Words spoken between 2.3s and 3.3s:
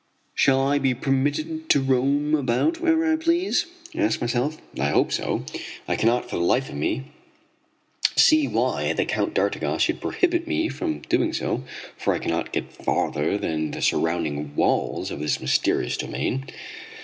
about wherever I